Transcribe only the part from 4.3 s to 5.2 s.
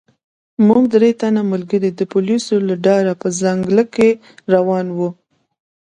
روان وو.